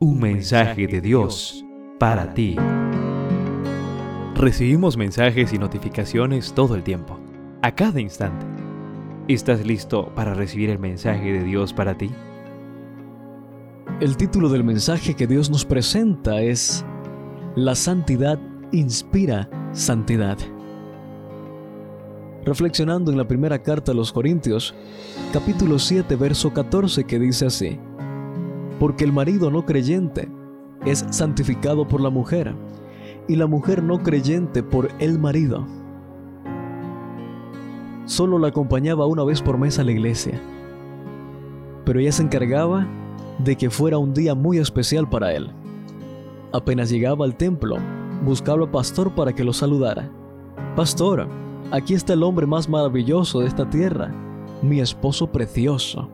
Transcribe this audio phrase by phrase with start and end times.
[0.00, 1.64] Un mensaje de Dios
[1.98, 2.54] para ti.
[4.36, 7.18] Recibimos mensajes y notificaciones todo el tiempo,
[7.62, 8.46] a cada instante.
[9.26, 12.12] ¿Estás listo para recibir el mensaje de Dios para ti?
[13.98, 16.84] El título del mensaje que Dios nos presenta es
[17.56, 18.38] La santidad
[18.70, 20.38] inspira santidad.
[22.44, 24.76] Reflexionando en la primera carta a los Corintios,
[25.32, 27.80] capítulo 7, verso 14, que dice así,
[28.78, 30.28] porque el marido no creyente
[30.84, 32.54] es santificado por la mujer
[33.26, 35.66] y la mujer no creyente por el marido.
[38.06, 40.40] Solo la acompañaba una vez por mes a la iglesia,
[41.84, 42.86] pero ella se encargaba
[43.38, 45.50] de que fuera un día muy especial para él.
[46.52, 47.76] Apenas llegaba al templo,
[48.24, 50.10] buscaba al pastor para que lo saludara.
[50.74, 51.28] Pastor,
[51.70, 54.10] aquí está el hombre más maravilloso de esta tierra,
[54.62, 56.08] mi esposo precioso.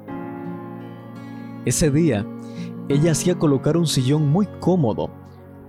[1.65, 2.27] Ese día,
[2.89, 5.11] ella hacía colocar un sillón muy cómodo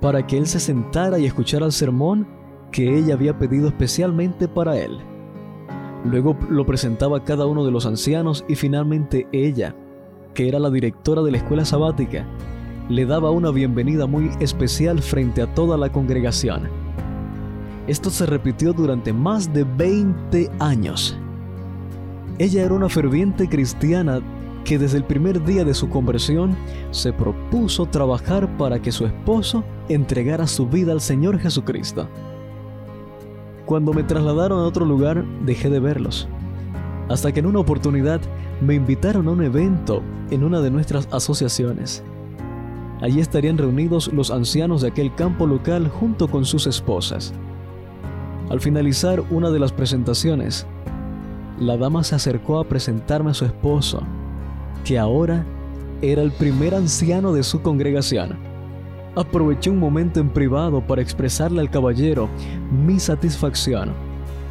[0.02, 2.28] para que él se sentara y escuchara el sermón
[2.72, 5.00] que ella había pedido especialmente para él.
[6.04, 9.76] Luego lo presentaba a cada uno de los ancianos y finalmente ella,
[10.34, 12.28] que era la directora de la escuela sabática,
[12.90, 16.70] le daba una bienvenida muy especial frente a toda la congregación.
[17.88, 21.18] Esto se repitió durante más de 20 años.
[22.38, 24.22] Ella era una ferviente cristiana
[24.66, 26.58] que desde el primer día de su conversión
[26.92, 32.10] se propuso trabajar para que su esposo entregara su vida al Señor Jesucristo.
[33.66, 36.28] Cuando me trasladaron a otro lugar, dejé de verlos,
[37.10, 38.20] hasta que en una oportunidad
[38.60, 42.04] me invitaron a un evento en una de nuestras asociaciones.
[43.02, 47.34] Allí estarían reunidos los ancianos de aquel campo local junto con sus esposas.
[48.50, 50.66] Al finalizar una de las presentaciones,
[51.60, 54.02] la dama se acercó a presentarme a su esposo
[54.84, 55.46] que ahora
[56.02, 58.38] era el primer anciano de su congregación.
[59.16, 62.30] Aproveché un momento en privado para expresarle al caballero
[62.72, 63.94] mi satisfacción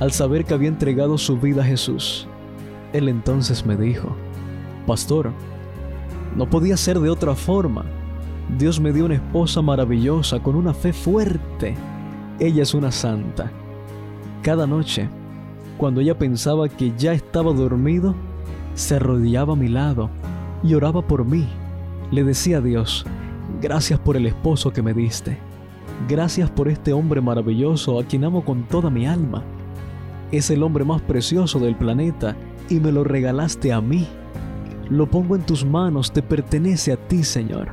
[0.01, 2.27] al saber que había entregado su vida a Jesús.
[2.93, 4.15] Él entonces me dijo,
[4.87, 5.33] Pastor,
[6.37, 7.85] no podía ser de otra forma.
[8.59, 11.75] Dios me dio una esposa maravillosa con una fe fuerte.
[12.39, 13.51] Ella es una santa.
[14.43, 15.09] Cada noche,
[15.79, 18.15] cuando ella pensaba que ya estaba dormido,
[18.75, 20.11] se arrodillaba a mi lado
[20.63, 21.47] y oraba por mí.
[22.11, 23.05] Le decía a Dios,
[23.61, 25.39] gracias por el esposo que me diste.
[26.09, 29.43] Gracias por este hombre maravilloso a quien amo con toda mi alma.
[30.33, 32.37] Es el hombre más precioso del planeta
[32.69, 34.07] y me lo regalaste a mí.
[34.91, 37.69] Lo pongo en tus manos, te pertenece a ti, Señor.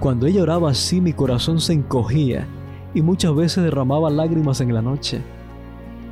[0.00, 2.46] Cuando ella oraba así mi corazón se encogía
[2.94, 5.20] y muchas veces derramaba lágrimas en la noche.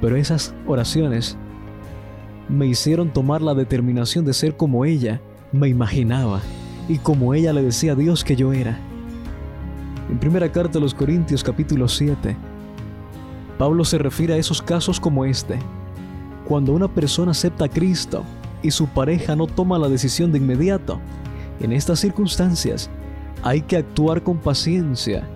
[0.01, 1.37] Pero esas oraciones
[2.49, 5.21] me hicieron tomar la determinación de ser como ella
[5.53, 6.41] me imaginaba
[6.89, 8.79] y como ella le decía a Dios que yo era.
[10.11, 12.37] En primera carta a los Corintios capítulo 7,
[13.59, 15.59] Pablo se refiere a esos casos como este,
[16.47, 18.25] cuando una persona acepta a Cristo
[18.63, 20.99] y su pareja no toma la decisión de inmediato.
[21.61, 22.89] En estas circunstancias
[23.43, 25.29] hay que actuar con paciencia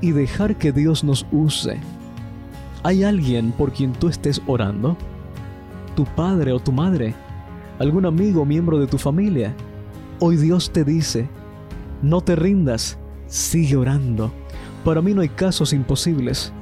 [0.00, 1.78] y dejar que Dios nos use.
[2.82, 4.96] ¿Hay alguien por quien tú estés orando?
[6.00, 7.14] ¿Tu padre o tu madre?
[7.78, 9.54] algún amigo o miembro de tu familia.
[10.18, 11.28] Hoy Dios te dice,
[12.00, 12.96] no te rindas,
[13.26, 14.32] sigue orando.
[14.82, 16.54] Para mí no hay casos imposibles.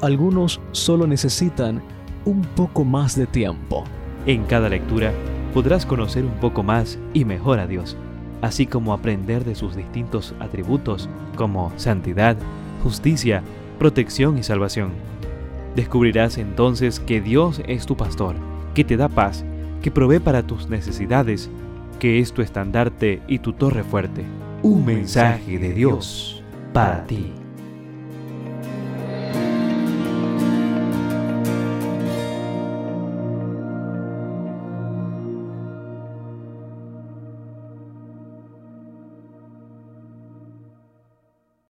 [0.00, 1.82] Algunos solo necesitan
[2.24, 3.84] un poco más de tiempo.
[4.24, 5.12] En cada lectura
[5.52, 7.98] podrás conocer un poco más y mejor a Dios,
[8.40, 12.38] así como aprender de sus distintos atributos como santidad,
[12.82, 13.42] justicia,
[13.78, 14.92] protección y salvación.
[15.74, 18.36] Descubrirás entonces que Dios es tu pastor,
[18.76, 19.42] que te da paz
[19.80, 21.48] que provee para tus necesidades,
[21.98, 24.22] que es tu estandarte y tu torre fuerte.
[24.62, 26.42] Un mensaje de Dios
[26.74, 27.32] para ti.